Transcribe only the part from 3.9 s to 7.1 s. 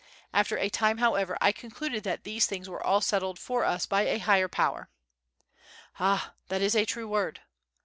a higher Power. "Ah! that is a true